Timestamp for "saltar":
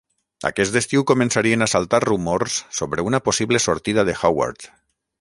1.75-2.01